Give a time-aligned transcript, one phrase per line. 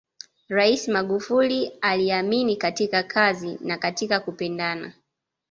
[0.49, 4.93] Rais Magufuli uliamini katika kazi na katika kupendana